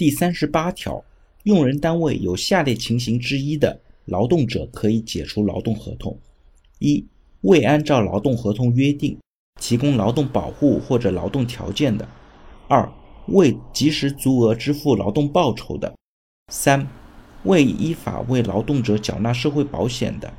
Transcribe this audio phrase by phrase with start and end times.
[0.00, 1.04] 第三十八条，
[1.42, 6.18] 用人单位有下列情形之一的，劳动者可以解除劳动合同：
[6.78, 7.06] 一、
[7.42, 9.18] 未按照劳动合同约定
[9.60, 12.06] 提供劳动保护或者劳动条件的；
[12.66, 12.90] 二、
[13.26, 15.92] 未及时足额支付劳动报酬的；
[16.50, 16.88] 三、
[17.44, 20.32] 未依法为劳动者缴纳社会保险的。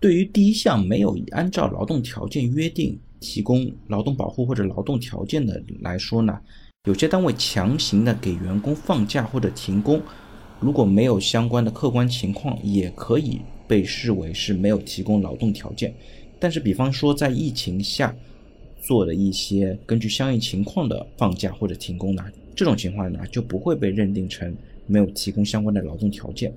[0.00, 6.40] 对于第一项没有按照劳动条件约定提供劳动保护或者劳动条件的来说呢，
[6.84, 10.02] 有些单位强行的给员工放假或者停工，
[10.60, 15.94] 如果没有相关的客观情况，也可以被视为是没有提供劳动条件。
[16.38, 18.14] 但是，比方说在疫情下
[18.82, 22.22] 做的一些根据相应情况的放假或者停工呢，
[22.54, 24.54] 这种情况呢就不会被认定成
[24.86, 26.52] 没有提供相关的劳动条件。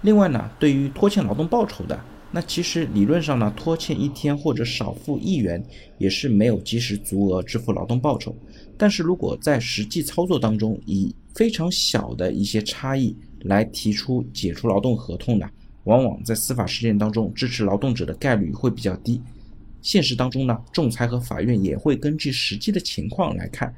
[0.00, 1.96] 另外呢，对于拖欠劳动报酬的，
[2.32, 5.60] 那其实理论上呢，拖欠一天或者少付一元
[5.98, 8.34] 也是没有及时足额支付劳动报酬。
[8.78, 15.50] 但是如果在实际操作当中以非常小的一些差异来提出解除劳动合同呢，
[15.84, 19.20] 往往在司法实践当中支持劳动者的概率会比较低。
[19.82, 23.74] 现实当中呢，仲裁和法院也会根据实际的情况来看，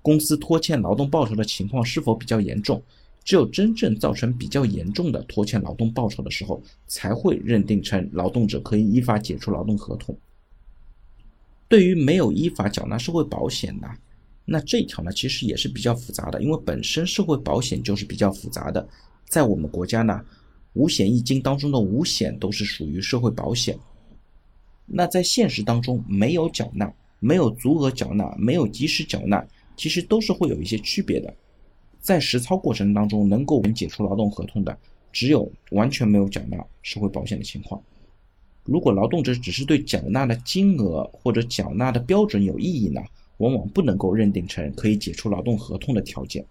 [0.00, 2.82] 公司拖欠劳动报酬的情况是否比较严重。
[3.24, 10.16] 只有真正造成比较严重的拖欠劳动报酬的时候，才会认定成劳动者可以依法解除劳动合同。
[11.66, 13.88] 对于没有依法缴纳社会保险的，
[14.44, 18.86] 那这一条呢，其实也是比较复杂的，因为本身社会保险就是比较复杂的。
[19.26, 20.22] 在我们国家呢，
[20.74, 23.76] 五险一金当中的五险都是属于社会保险。
[24.84, 29.44] 那在现实当中，没有缴纳、没有足额缴纳、没有及时缴纳，
[29.78, 31.34] 其实都是会有一些区别的。
[32.04, 34.78] 在实操过程当中，能够解除劳动合同的，
[35.10, 37.82] 只有完全没有缴纳社会保险的情况。
[38.62, 43.00] 如果劳动者只是对缴纳的金额或者缴纳的标准有异议呢，
[43.38, 46.44] 往往不能够认定成可以解除劳动合同的条件。